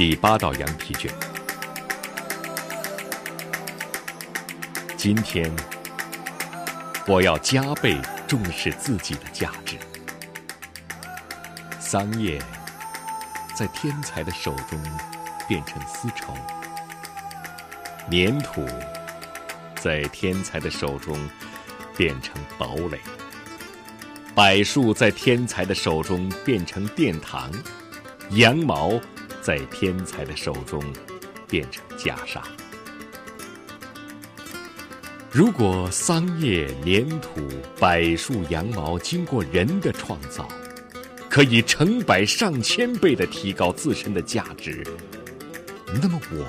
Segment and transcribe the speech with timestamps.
[0.00, 1.12] 第八道羊皮卷。
[4.96, 5.54] 今天，
[7.06, 9.76] 我要加倍重视自己的价值。
[11.78, 12.40] 桑叶
[13.54, 14.82] 在天才的手中
[15.46, 16.34] 变成丝绸，
[18.10, 18.66] 粘土
[19.82, 21.14] 在天才的手中
[21.94, 22.98] 变成堡垒，
[24.34, 27.52] 柏树在天才的手中变成殿堂，
[28.30, 28.98] 羊毛。
[29.50, 30.80] 在天才的手中
[31.48, 32.40] 变成袈裟。
[35.32, 37.40] 如果桑叶、粘土、
[37.76, 40.46] 柏树、羊毛经过人的创造，
[41.28, 44.86] 可以成百上千倍的提高自身的价值，
[46.00, 46.46] 那么我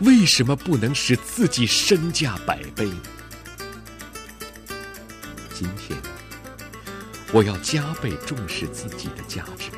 [0.00, 3.02] 为什么不能使自己身价百倍呢？
[5.52, 6.00] 今天，
[7.30, 9.68] 我要加倍重视自己的价值。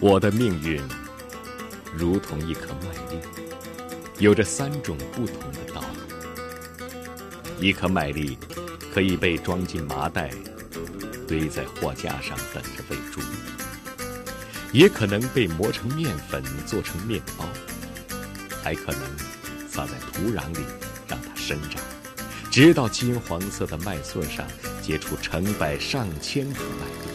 [0.00, 0.80] 我的命运
[1.92, 3.18] 如同一颗麦粒，
[4.20, 5.86] 有着三种不同的道路。
[7.60, 8.38] 一颗麦粒
[8.94, 10.30] 可以被装进麻袋，
[11.26, 13.20] 堆在货架上等着喂猪；
[14.72, 17.44] 也可能被磨成面粉做成面包；
[18.62, 19.00] 还可能
[19.68, 20.64] 撒在土壤里
[21.08, 21.82] 让它生长，
[22.52, 24.46] 直到金黄色的麦穗上
[24.80, 27.07] 结出成百上千颗麦粒。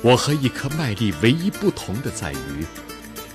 [0.00, 2.64] 我和一颗麦粒唯一不同的在于，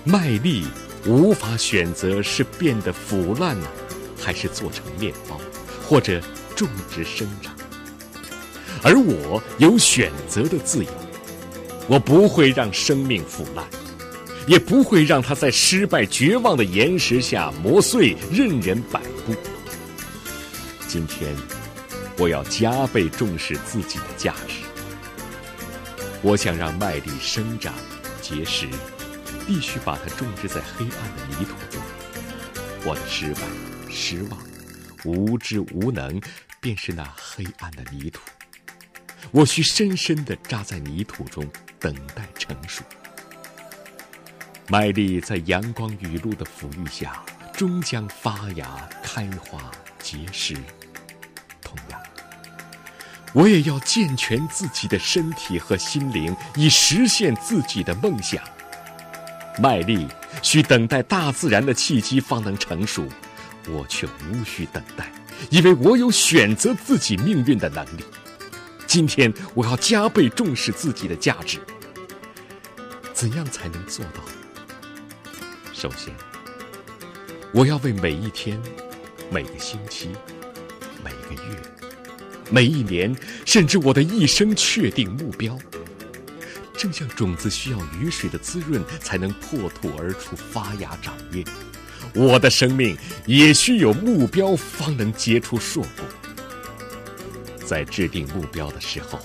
[0.06, 0.66] 麦粒
[1.06, 3.68] 无法选择是变得腐烂呢，
[4.18, 5.40] 还是做成面包，
[5.86, 6.22] 或者
[6.56, 7.54] 种植生长。
[8.82, 10.92] 而我有选择的自由，
[11.88, 13.66] 我不会让生命腐烂，
[14.48, 19.36] 也不会让它在失败绝望的岩石下磨碎，任人摆布。
[20.88, 21.36] 今天，
[22.18, 24.56] 我要加倍重视自己的价值。
[26.26, 27.74] 我想让麦粒生长
[28.22, 28.66] 结实，
[29.46, 31.82] 必须把它种植在黑暗的泥土中。
[32.86, 33.42] 我的失败、
[33.92, 34.40] 失望、
[35.04, 36.24] 无知、无能，
[36.62, 38.22] 便是那黑暗的泥土。
[39.32, 41.46] 我需深深地扎在泥土中，
[41.78, 42.82] 等待成熟。
[44.70, 49.70] 麦粒在阳光雨露的抚育下，终将发芽、开花、
[50.00, 50.56] 结实。
[51.62, 52.02] 同样。
[53.34, 58.44] 我也要健全自己的身体和心灵，以实现自己的梦想。
[59.60, 60.08] 麦粒
[60.42, 63.08] 需等待大自然的契机方能成熟，
[63.68, 65.12] 我却无需等待，
[65.50, 68.06] 因为我有选择自己命运的能力。
[68.86, 71.60] 今天我要加倍重视自己的价值。
[73.14, 74.22] 怎样才能做到？
[75.72, 76.14] 首先，
[77.52, 78.62] 我要为每一天、
[79.32, 80.10] 每个星期、
[81.04, 81.83] 每个月。
[82.50, 83.16] 每一年，
[83.46, 85.58] 甚至我的一生，确定目标。
[86.76, 91.44] 正像种子需要雨水的滋润才能破土而出、发芽长叶，
[92.14, 96.06] 我的生命也需有目标方能结出硕果。
[97.66, 99.20] 在制定目标的时候，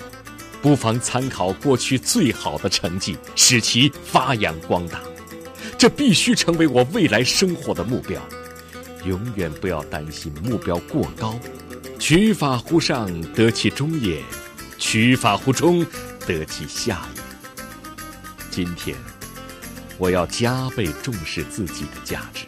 [0.63, 5.01] 不妨参考过去最好的成绩，使其发扬光大。
[5.77, 8.21] 这必须成为我未来生活的目标。
[9.05, 11.39] 永远不要担心目标过高。
[11.99, 14.23] 取法乎上，得其中也；
[14.79, 15.85] 取法乎中，
[16.27, 17.23] 得其下也。
[18.51, 18.97] 今天，
[19.99, 22.45] 我要加倍重视自己的价值。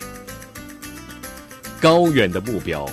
[1.80, 2.88] 高远的目标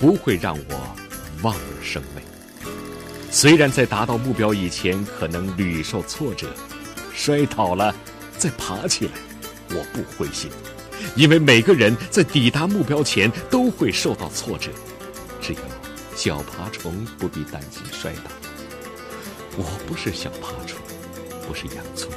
[0.00, 0.96] 不会让我
[1.42, 2.22] 望而生畏。
[3.30, 6.52] 虽然在达到目标以前可能屡受挫折，
[7.14, 7.94] 摔倒了
[8.36, 9.12] 再爬起来，
[9.70, 10.50] 我不灰心，
[11.14, 14.70] 因为每个人在抵达目标前都会受到挫折，
[15.40, 15.60] 只有。
[16.22, 18.30] 小爬虫不必担心摔倒。
[19.56, 20.78] 我不是小爬虫，
[21.48, 22.12] 不是洋葱，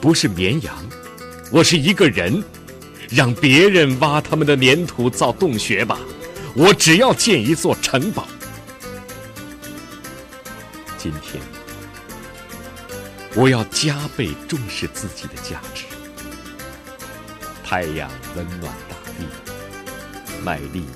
[0.00, 0.72] 不是绵羊，
[1.50, 2.40] 我是一个人。
[3.08, 5.98] 让别人挖他们的粘土造洞穴吧，
[6.54, 8.24] 我只要建一座城堡。
[10.96, 11.42] 今天，
[13.34, 15.86] 我要加倍重视自己的价值。
[17.64, 19.26] 太阳温暖大地，
[20.44, 20.86] 麦粒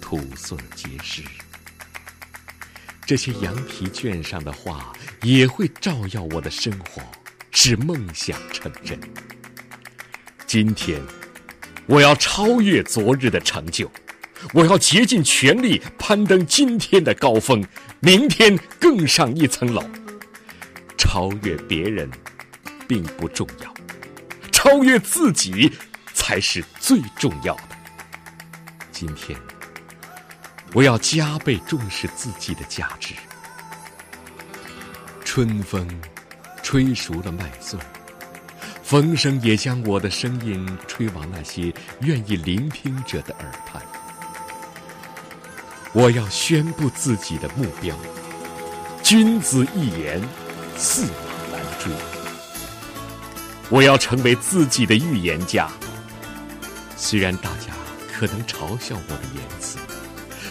[0.00, 1.22] 土色结实。
[3.06, 4.92] 这些羊皮卷上的话
[5.22, 7.00] 也会照耀我的生活，
[7.52, 8.98] 使梦想成真。
[10.44, 11.00] 今天，
[11.86, 13.88] 我要超越昨日的成就，
[14.52, 17.64] 我要竭尽全力攀登今天的高峰，
[18.00, 19.84] 明天更上一层楼。
[20.98, 22.10] 超越别人
[22.88, 23.72] 并不重要，
[24.50, 25.72] 超越自己
[26.12, 27.68] 才是最重要的。
[28.90, 29.38] 今天。
[30.76, 33.14] 我要加倍重视自己的价值。
[35.24, 35.88] 春风
[36.62, 37.80] 吹熟了麦穗，
[38.82, 43.80] 风声也将我的声音吹往那些愿意聆听者的耳畔。
[45.94, 47.96] 我要宣布自己的目标：
[49.02, 50.20] 君子一言，
[50.76, 51.90] 驷马难追。
[53.70, 55.70] 我要成为自己的预言家。
[56.98, 57.72] 虽然大家
[58.12, 59.78] 可能嘲笑我的言辞，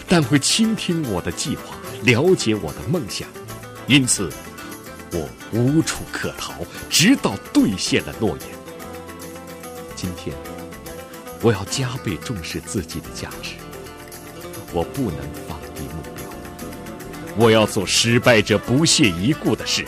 [0.08, 3.28] 但会倾听我的计划，了解我的梦想。
[3.86, 4.30] 因此，
[5.12, 6.54] 我无处可逃，
[6.88, 8.48] 直到兑现了诺言。
[9.94, 10.36] 今天，
[11.40, 13.52] 我要加倍重视自己的价值。
[14.72, 15.18] 我不能
[15.48, 16.24] 放低目标，
[17.36, 19.84] 我要做失败者不屑一顾的事。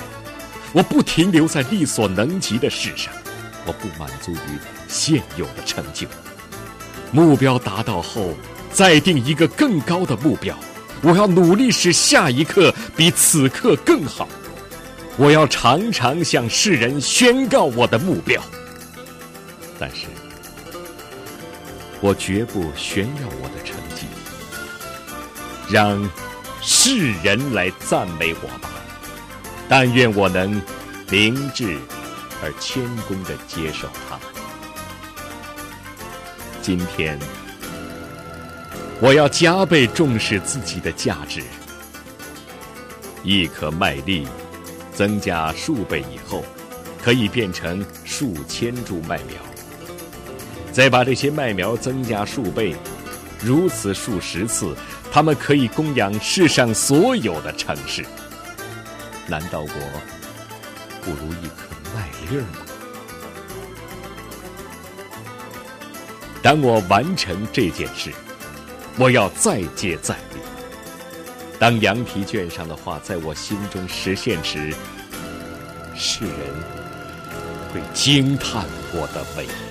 [0.73, 3.13] 我不停留在力所能及的事上，
[3.67, 6.07] 我不满足于现有的成就。
[7.11, 8.35] 目标达到后，
[8.73, 10.57] 再定一个更高的目标。
[11.03, 14.29] 我要努力使下一刻比此刻更好。
[15.17, 18.41] 我要常常向世人宣告我的目标，
[19.79, 20.07] 但是，
[22.01, 24.07] 我绝不炫耀我的成绩。
[25.69, 26.09] 让
[26.63, 28.71] 世人来赞美我吧，
[29.69, 30.63] 但愿我能
[31.11, 31.77] 明智
[32.43, 34.19] 而谦恭地接受它。
[36.63, 37.19] 今天，
[39.01, 41.43] 我要加倍重视自己的价值。
[43.23, 44.27] 一颗麦粒
[44.93, 46.45] 增加数倍以后，
[47.03, 49.37] 可以变成数千株麦苗，
[50.73, 52.75] 再把这些麦苗增加数倍，
[53.41, 54.75] 如此数十次。
[55.11, 58.05] 它们可以供养世上所有的城市。
[59.27, 59.69] 难道我
[61.03, 62.59] 不如一颗麦粒儿吗？
[66.43, 68.13] 当我完成这件事，
[68.99, 70.41] 我要再接再厉。
[71.59, 74.75] 当羊皮卷上的话在我心中实现时，
[75.95, 76.35] 世人
[77.73, 79.68] 会惊叹我的伟大。